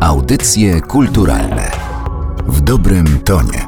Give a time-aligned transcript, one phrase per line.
[0.00, 1.70] Audycje kulturalne
[2.46, 3.66] w dobrym tonie.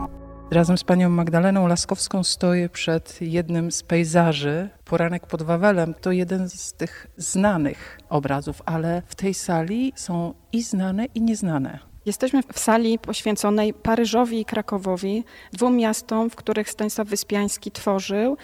[0.51, 4.69] Razem z panią Magdaleną Laskowską stoję przed jednym z pejzaży.
[4.85, 10.63] Poranek pod Wawelem to jeden z tych znanych obrazów, ale w tej sali są i
[10.63, 11.79] znane, i nieznane.
[12.07, 18.37] Jesteśmy w sali poświęconej Paryżowi i Krakowowi, dwóm miastom, w których Stanisław Wyspiański tworzył.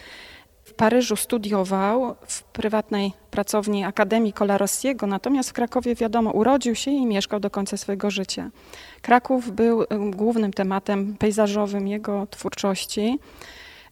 [0.68, 7.06] W Paryżu studiował w prywatnej pracowni Akademii Colarosiego, natomiast w Krakowie, wiadomo, urodził się i
[7.06, 8.50] mieszkał do końca swojego życia.
[9.02, 13.18] Kraków był głównym tematem pejzażowym jego twórczości.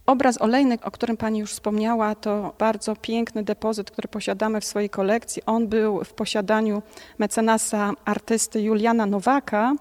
[0.07, 4.91] Obraz olejny, o którym Pani już wspomniała, to bardzo piękny depozyt, który posiadamy w swojej
[4.91, 5.43] kolekcji.
[5.47, 6.83] On był w posiadaniu
[7.19, 9.73] mecenasa artysty Juliana Nowaka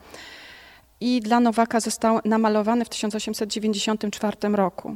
[1.00, 4.96] i dla Nowaka został namalowany w 1894 roku.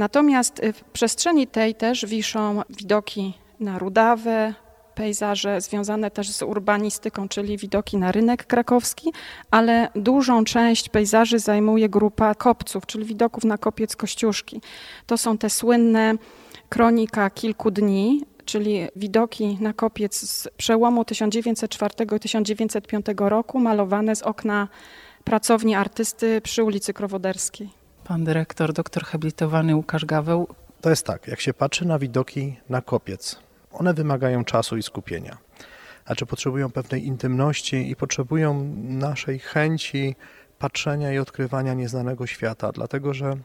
[0.00, 4.54] Natomiast w przestrzeni tej też wiszą widoki na Rudawę,
[4.94, 9.12] pejzaże związane też z urbanistyką, czyli widoki na rynek krakowski,
[9.50, 14.60] ale dużą część pejzaży zajmuje grupa kopców, czyli widoków na kopiec Kościuszki.
[15.06, 16.14] To są te słynne
[16.68, 24.22] kronika kilku dni, czyli widoki na kopiec z przełomu 1904 i 1905 roku, malowane z
[24.22, 24.68] okna
[25.24, 27.79] pracowni artysty przy ulicy Krowoderskiej.
[28.04, 30.48] Pan dyrektor, doktor habilitowany Łukasz Gaweł.
[30.80, 33.38] To jest tak, jak się patrzy na widoki na kopiec,
[33.72, 35.38] one wymagają czasu i skupienia.
[36.06, 40.16] Znaczy potrzebują pewnej intymności i potrzebują naszej chęci
[40.58, 43.36] patrzenia i odkrywania nieznanego świata, dlatego że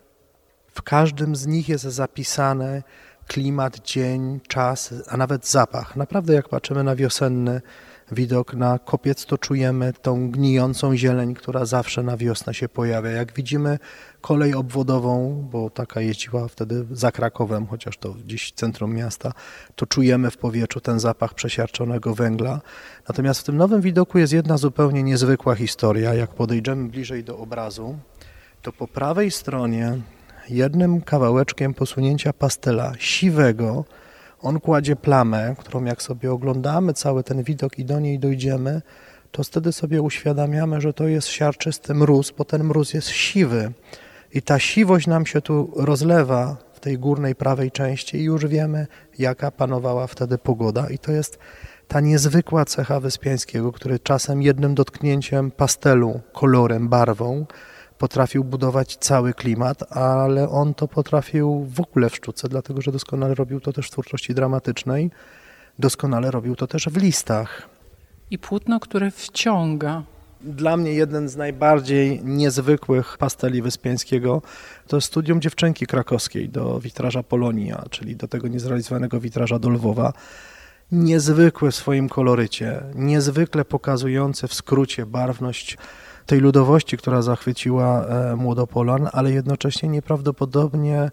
[0.67, 2.83] w każdym z nich jest zapisane
[3.27, 5.95] klimat, dzień, czas, a nawet zapach.
[5.95, 7.61] Naprawdę jak patrzymy na wiosenny
[8.11, 13.09] widok na kopiec, to czujemy tą gnijącą zieleń, która zawsze na wiosnę się pojawia.
[13.09, 13.79] Jak widzimy
[14.21, 19.31] kolej obwodową, bo taka jeździła wtedy za Krakowem, chociaż to gdzieś centrum miasta,
[19.75, 22.61] to czujemy w powietrzu ten zapach przesiarczonego węgla.
[23.07, 26.13] Natomiast w tym nowym widoku jest jedna zupełnie niezwykła historia.
[26.13, 27.97] Jak podejdziemy bliżej do obrazu,
[28.61, 29.97] to po prawej stronie
[30.49, 33.85] jednym kawałeczkiem posunięcia pastela siwego
[34.45, 38.81] on kładzie plamę, którą jak sobie oglądamy cały ten widok i do niej dojdziemy,
[39.31, 43.71] to wtedy sobie uświadamiamy, że to jest siarczysty mróz, bo ten mróz jest siwy.
[44.33, 48.87] I ta siwość nam się tu rozlewa w tej górnej prawej części i już wiemy,
[49.19, 50.89] jaka panowała wtedy pogoda.
[50.89, 51.39] I to jest
[51.87, 57.45] ta niezwykła cecha Wyspiańskiego, który czasem jednym dotknięciem pastelu, kolorem, barwą
[57.97, 63.35] potrafił budować cały klimat, ale on to potrafił w ogóle w sztuce, dlatego że doskonale
[63.35, 65.11] robił to też w twórczości dramatycznej,
[65.79, 67.69] doskonale robił to też w listach.
[68.31, 70.03] I płótno, które wciąga.
[70.41, 74.41] Dla mnie jeden z najbardziej niezwykłych pasteli Wyspiańskiego
[74.87, 80.13] to studium dziewczynki krakowskiej do witraża Polonia, czyli do tego niezrealizowanego witraża do Lwowa.
[80.91, 85.77] Niezwykły w swoim kolorycie, niezwykle pokazujący w skrócie barwność
[86.25, 91.11] tej ludowości, która zachwyciła e, Młodopolan, ale jednocześnie nieprawdopodobnie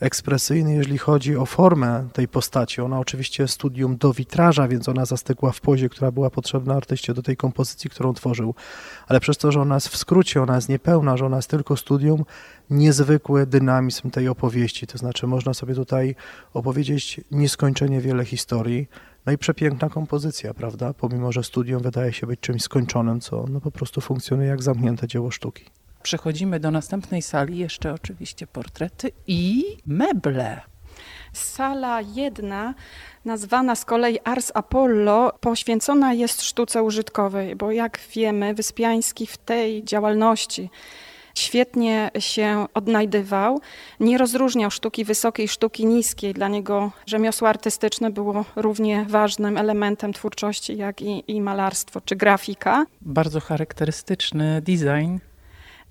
[0.00, 2.80] ekspresyjny, jeżeli chodzi o formę tej postaci.
[2.80, 7.22] Ona oczywiście studium do witraża, więc ona zastygła w pozie, która była potrzebna artyście do
[7.22, 8.54] tej kompozycji, którą tworzył.
[9.06, 11.76] Ale przez to, że ona jest w skrócie, ona jest niepełna, że ona jest tylko
[11.76, 12.24] studium,
[12.70, 14.86] niezwykły dynamizm tej opowieści.
[14.86, 16.14] To znaczy można sobie tutaj
[16.54, 18.88] opowiedzieć nieskończenie wiele historii,
[19.26, 20.94] no i przepiękna kompozycja, prawda?
[20.94, 25.06] Pomimo, że studium wydaje się być czymś skończonym, co no po prostu funkcjonuje jak zamknięte
[25.06, 25.64] dzieło sztuki.
[26.02, 30.60] Przechodzimy do następnej sali, jeszcze oczywiście portrety i meble.
[31.32, 32.74] Sala jedna,
[33.24, 39.84] nazwana z kolei Ars Apollo, poświęcona jest sztuce użytkowej, bo jak wiemy, Wyspiański w tej
[39.84, 40.70] działalności
[41.34, 43.60] świetnie się odnajdywał.
[44.00, 46.34] Nie rozróżniał sztuki wysokiej, sztuki niskiej.
[46.34, 52.86] Dla niego rzemiosło artystyczne było równie ważnym elementem twórczości, jak i, i malarstwo czy grafika.
[53.00, 55.18] Bardzo charakterystyczny design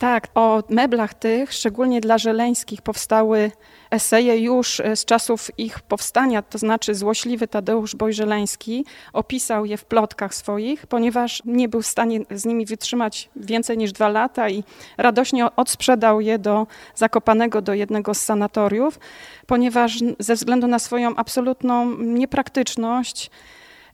[0.03, 3.51] tak, o meblach tych, szczególnie dla Żeleńskich, powstały
[3.91, 9.85] eseje już e, z czasów ich powstania, to znaczy złośliwy Tadeusz Bojżeleński opisał je w
[9.85, 14.63] plotkach swoich, ponieważ nie był w stanie z nimi wytrzymać więcej niż dwa lata i
[14.97, 18.99] radośnie odsprzedał je do Zakopanego, do jednego z sanatoriów,
[19.47, 23.31] ponieważ ze względu na swoją absolutną niepraktyczność,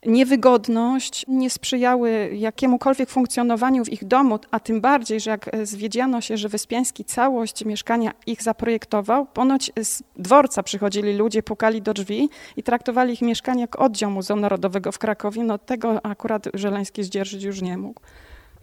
[0.05, 6.37] niewygodność nie sprzyjały jakiemukolwiek funkcjonowaniu w ich domu, a tym bardziej, że jak zwiedziano się,
[6.37, 12.63] że Wyspiański całość mieszkania ich zaprojektował, ponoć z dworca przychodzili ludzie, pukali do drzwi i
[12.63, 15.43] traktowali ich mieszkanie jak oddział Muzeum Narodowego w Krakowie.
[15.43, 18.01] No tego akurat Żeleński zdzierżyć już nie mógł.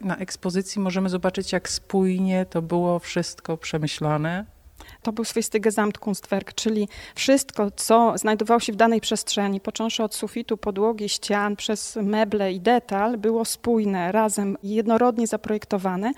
[0.00, 4.55] Na ekspozycji możemy zobaczyć, jak spójnie to było wszystko przemyślane.
[5.02, 10.56] To był swoisty Gesamtkunstwerk, czyli wszystko, co znajdowało się w danej przestrzeni, począwszy od sufitu,
[10.56, 16.12] podłogi, ścian, przez meble i detal, było spójne, razem, jednorodnie zaprojektowane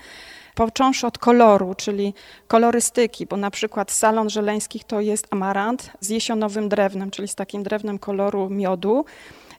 [0.55, 2.13] począwszy od koloru, czyli
[2.47, 7.63] kolorystyki, bo na przykład salon żeleńskich to jest amarant z jesionowym drewnem, czyli z takim
[7.63, 9.05] drewnem koloru miodu.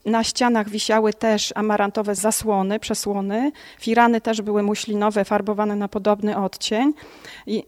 [0.05, 3.51] Na ścianach wisiały też amarantowe zasłony, przesłony.
[3.79, 6.93] Firany też były muślinowe, farbowane na podobny odcień.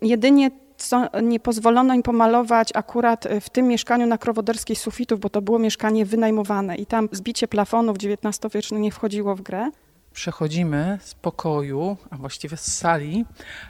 [0.01, 0.51] Jedynie
[0.85, 5.59] co nie pozwolono im pomalować akurat w tym mieszkaniu na Krowoderskiej sufitów, bo to było
[5.59, 9.71] mieszkanie wynajmowane i tam zbicie plafonów XIX-wiecznych nie wchodziło w grę.
[10.13, 13.25] Przechodzimy z pokoju, a właściwie z sali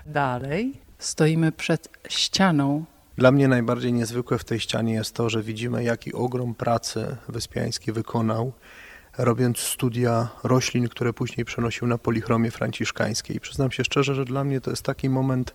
[0.06, 0.82] dalej.
[0.98, 2.86] Stoimy przed ścianą
[3.18, 7.92] dla mnie najbardziej niezwykłe w tej ścianie jest to, że widzimy, jaki ogrom pracy Wyspiański
[7.92, 8.54] wykonał,
[9.18, 13.40] robiąc studia roślin, które później przenosił na polichromie franciszkańskiej.
[13.40, 15.54] Przyznam się szczerze, że dla mnie to jest taki moment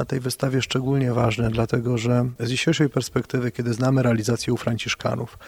[0.00, 5.38] na tej wystawie szczególnie ważny, dlatego że z dzisiejszej perspektywy, kiedy znamy realizację u Franciszkanów,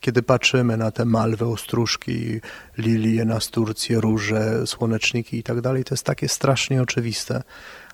[0.00, 2.40] kiedy patrzymy na te malwy, ostróżki,
[2.78, 7.42] lilie, nasturcje, róże, słoneczniki i tak dalej, to jest takie strasznie oczywiste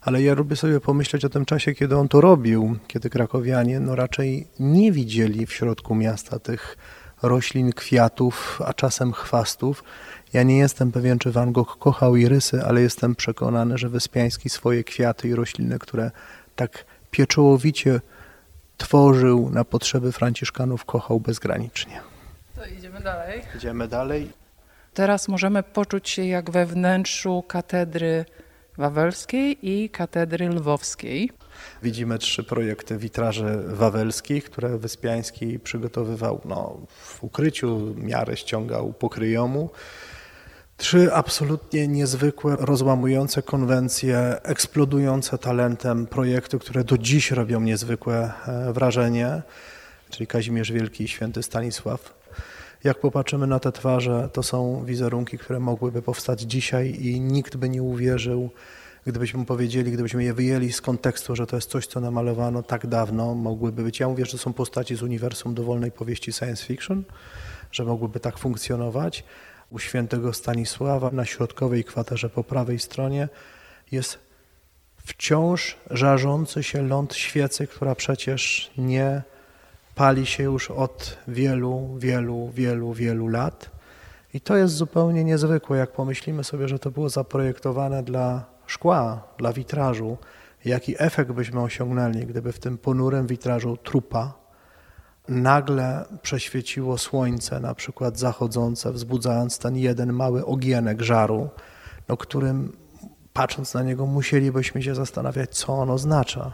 [0.02, 3.94] ale ja lubię sobie pomyśleć o tym czasie, kiedy on to robił, kiedy krakowianie no
[3.96, 6.76] raczej nie widzieli w środku miasta tych
[7.22, 9.84] roślin, kwiatów, a czasem chwastów.
[10.32, 14.84] Ja nie jestem pewien, czy Van Gogh kochał irysy, ale jestem przekonany, że Wyspiański swoje
[14.84, 16.10] kwiaty i rośliny, które
[16.56, 18.00] tak pieczołowicie
[18.76, 22.00] tworzył na potrzeby Franciszkanów, kochał bezgranicznie.
[22.56, 23.42] To idziemy dalej.
[23.56, 24.30] Idziemy dalej.
[24.94, 28.24] Teraz możemy poczuć się jak we wnętrzu katedry
[28.78, 31.30] Wawelskiej i Katedry Lwowskiej.
[31.82, 39.70] Widzimy trzy projekty witraży wawelskich, które Wyspiański przygotowywał no, w ukryciu, miarę ściągał pokryjomu.
[40.76, 49.42] Trzy absolutnie niezwykłe, rozłamujące konwencje, eksplodujące talentem projekty, które do dziś robią niezwykłe e, wrażenie,
[50.10, 52.14] czyli Kazimierz Wielki i Święty Stanisław.
[52.84, 57.68] Jak popatrzymy na te twarze, to są wizerunki, które mogłyby powstać dzisiaj i nikt by
[57.68, 58.50] nie uwierzył,
[59.06, 63.34] gdybyśmy powiedzieli, gdybyśmy je wyjęli z kontekstu, że to jest coś, co namalowano tak dawno,
[63.34, 64.00] mogłyby być.
[64.00, 67.02] Ja mówię, że to są postaci z uniwersum dowolnej powieści science fiction,
[67.72, 69.24] że mogłyby tak funkcjonować.
[69.70, 73.28] U świętego Stanisława na środkowej kwaterze po prawej stronie
[73.92, 74.18] jest
[74.96, 79.22] wciąż żarzący się ląd świecy, która przecież nie
[79.94, 83.70] pali się już od wielu, wielu, wielu, wielu lat.
[84.34, 89.52] I to jest zupełnie niezwykłe, jak pomyślimy sobie, że to było zaprojektowane dla szkła, dla
[89.52, 90.18] witrażu.
[90.64, 94.45] Jaki efekt byśmy osiągnęli, gdyby w tym ponurym witrażu trupa
[95.28, 101.48] nagle prześwieciło słońce, na przykład zachodzące, wzbudzając ten jeden mały ogienek żaru,
[102.08, 102.76] no którym
[103.32, 106.52] patrząc na niego musielibyśmy się zastanawiać, co on oznacza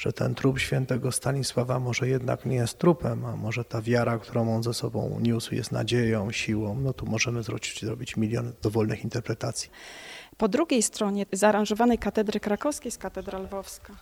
[0.00, 4.54] że ten trup świętego Stanisława może jednak nie jest trupem, a może ta wiara, którą
[4.54, 6.80] on ze sobą niósł, jest nadzieją, siłą.
[6.80, 9.70] No tu możemy zrobić, zrobić milion dowolnych interpretacji.
[10.36, 13.92] Po drugiej stronie zaaranżowanej katedry krakowskiej jest katedra lwowska.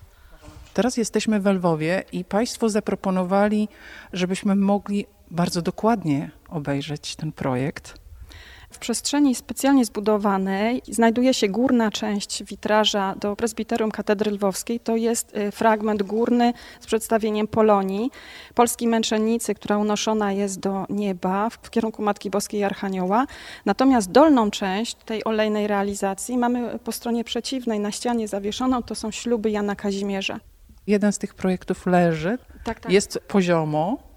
[0.78, 3.68] Teraz jesteśmy w Lwowie i Państwo zaproponowali,
[4.12, 7.94] żebyśmy mogli bardzo dokładnie obejrzeć ten projekt.
[8.70, 14.80] W przestrzeni specjalnie zbudowanej znajduje się górna część witraża do prezbiterium katedry lwowskiej.
[14.80, 18.10] To jest y, fragment górny z przedstawieniem Polonii,
[18.54, 23.26] polskiej męczennicy, która unoszona jest do nieba w kierunku Matki Boskiej Archanioła.
[23.64, 29.10] Natomiast dolną część tej olejnej realizacji mamy po stronie przeciwnej na ścianie zawieszoną, to są
[29.10, 30.40] śluby Jana Kazimierza.
[30.88, 32.92] Jeden z tych projektów leży, tak, tak.
[32.92, 34.08] jest poziomo,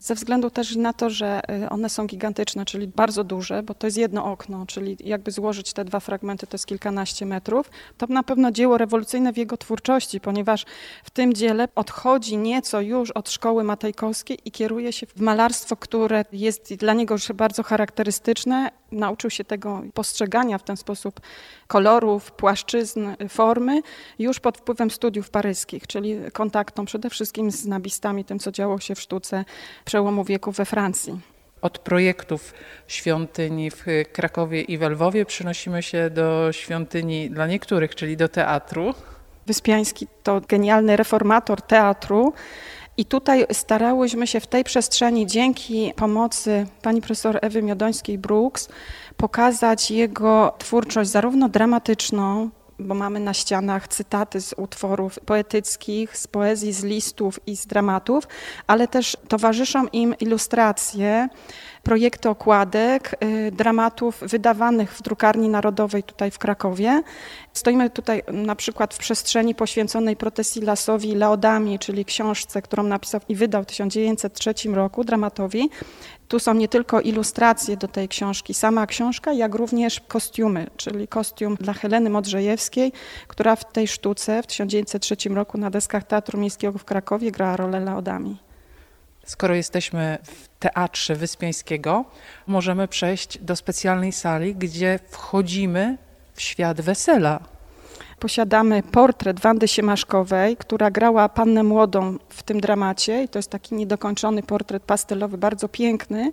[0.00, 3.86] ze względu też na to, że y, one są gigantyczne, czyli bardzo duże, bo to
[3.86, 7.70] jest jedno okno, czyli jakby złożyć te dwa fragmenty to jest kilkanaście metrów.
[7.96, 10.66] To na pewno dzieło rewolucyjne w jego twórczości, ponieważ
[11.04, 16.24] w tym dziele odchodzi nieco już od szkoły matejkowskiej i kieruje się w malarstwo, które
[16.32, 18.70] jest dla niego już bardzo charakterystyczne.
[18.92, 21.20] Nauczył się tego postrzegania w ten sposób
[21.66, 23.82] kolorów, płaszczyzn, formy
[24.18, 28.94] już pod wpływem studiów paryskich, czyli kontaktom przede wszystkim z nabistami, tym co działo się
[28.94, 29.44] w sztuce
[29.84, 31.20] przełomu wieku we Francji.
[31.62, 32.54] Od projektów
[32.88, 38.94] świątyni w Krakowie i w Lwowie przenosimy się do świątyni dla niektórych, czyli do teatru.
[39.46, 42.32] Wyspiański to genialny reformator teatru.
[42.98, 48.68] I tutaj starałyśmy się w tej przestrzeni dzięki pomocy pani profesor Ewy Miodońskiej-Brooks
[49.16, 56.72] pokazać jego twórczość zarówno dramatyczną, bo mamy na ścianach cytaty z utworów poetyckich, z poezji,
[56.72, 58.24] z listów i z dramatów,
[58.66, 61.28] ale też towarzyszą im ilustracje
[61.82, 67.02] projekty okładek, y, dramatów wydawanych w drukarni narodowej tutaj w Krakowie.
[67.52, 73.62] Stoimy tutaj na przykład w przestrzeni poświęconej Protesilasowi Leodami, czyli książce, którą napisał i wydał
[73.62, 75.70] w 1903 roku, dramatowi.
[76.28, 81.54] Tu są nie tylko ilustracje do tej książki, sama książka, jak również kostiumy, czyli kostium
[81.54, 82.92] dla Heleny Modrzejewskiej,
[83.28, 87.80] która w tej sztuce w 1903 roku na deskach Teatru Miejskiego w Krakowie grała rolę
[87.80, 88.47] Leodami.
[89.28, 92.04] Skoro jesteśmy w Teatrze Wyspiańskiego,
[92.46, 95.98] możemy przejść do specjalnej sali, gdzie wchodzimy
[96.34, 97.40] w świat wesela.
[98.18, 103.74] Posiadamy portret Wandy Siemaszkowej, która grała pannę młodą w tym dramacie i to jest taki
[103.74, 106.32] niedokończony portret pastelowy, bardzo piękny.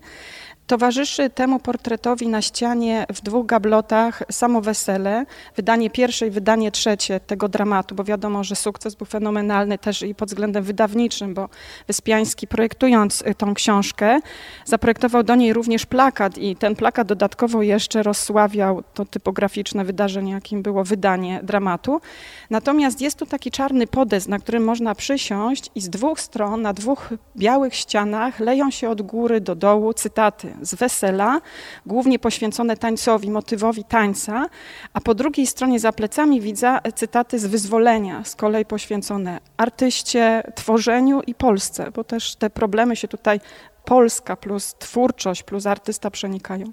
[0.67, 7.19] Towarzyszy temu portretowi na ścianie w dwóch gablotach samo wesele, wydanie pierwsze i wydanie trzecie
[7.19, 11.49] tego dramatu, bo wiadomo, że sukces był fenomenalny też i pod względem wydawniczym, bo
[11.87, 14.19] Wyspiański projektując y, tą książkę
[14.65, 20.61] zaprojektował do niej również plakat i ten plakat dodatkowo jeszcze rozsławiał to typograficzne wydarzenie, jakim
[20.61, 22.01] było wydanie dramatu.
[22.49, 26.73] Natomiast jest tu taki czarny podest, na którym można przysiąść i z dwóch stron, na
[26.73, 31.41] dwóch białych ścianach leją się od góry do dołu cytaty z wesela,
[31.85, 34.49] głównie poświęcone tańcowi, motywowi tańca,
[34.93, 41.21] a po drugiej stronie za plecami widzę cytaty z wyzwolenia, z kolei poświęcone artyście, tworzeniu
[41.21, 43.39] i Polsce, bo też te problemy się tutaj
[43.85, 46.65] Polska plus twórczość plus artysta przenikają.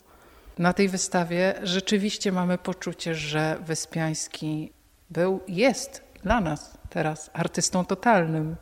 [0.59, 4.73] Na tej wystawie rzeczywiście mamy poczucie, że Wyspiański
[5.11, 8.57] był, jest dla nas teraz artystą totalnym.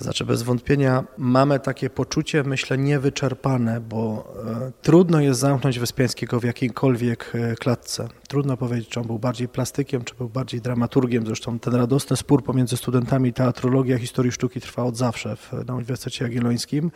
[0.00, 6.40] To znaczy, bez wątpienia mamy takie poczucie, myślę, niewyczerpane, bo e, trudno jest zamknąć Wyspiańskiego
[6.40, 8.08] w jakiejkolwiek e, klatce.
[8.28, 11.26] Trudno powiedzieć, czy on był bardziej plastykiem, czy był bardziej dramaturgiem.
[11.26, 15.74] Zresztą ten radosny spór pomiędzy studentami teatrologii a historii sztuki trwa od zawsze w, na
[15.74, 16.90] Uniwersytecie Jagiellońskim.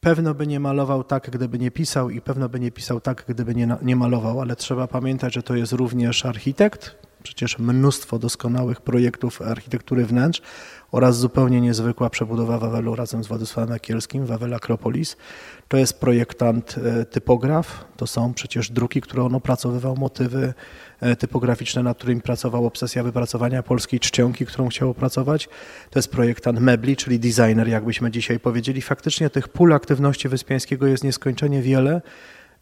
[0.00, 3.54] Pewno by nie malował tak, gdyby nie pisał i pewno by nie pisał tak, gdyby
[3.54, 9.42] nie, nie malował, ale trzeba pamiętać, że to jest również architekt, przecież mnóstwo doskonałych projektów
[9.42, 10.42] architektury wnętrz
[10.92, 15.16] oraz zupełnie niezwykła przebudowa Wawelu razem z Władysławem Akielskim, Wawel Akropolis.
[15.68, 20.54] To jest projektant e, typograf, to są przecież druki, które on opracowywał, motywy
[21.00, 25.48] e, typograficzne, nad którymi pracował, obsesja wypracowania polskiej czcionki, którą chciał opracować.
[25.90, 28.82] To jest projektant mebli, czyli designer, jakbyśmy dzisiaj powiedzieli.
[28.82, 32.00] Faktycznie tych pól aktywności Wyspiańskiego jest nieskończenie wiele.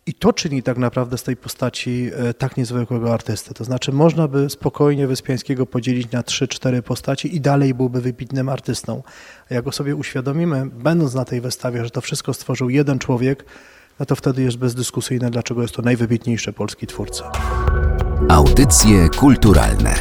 [0.06, 3.54] I to czyni tak naprawdę z tej postaci e, tak niezwykłego artysty.
[3.54, 8.48] To znaczy można by spokojnie Wyspiańskiego podzielić na trzy, cztery postaci i dalej byłby wybitnym
[8.48, 9.02] artystą.
[9.50, 13.44] A jak go sobie uświadomimy, będąc na tej wystawie, że to wszystko stworzył jeden człowiek,
[14.00, 17.32] no to wtedy jest bezdyskusyjne, dlaczego jest to najwybitniejszy polski twórca.
[18.28, 19.94] Audycje kulturalne